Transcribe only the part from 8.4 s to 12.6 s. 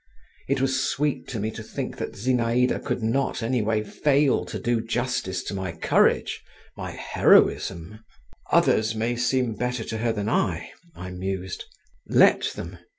"Others may seem better to her than I," I mused, "let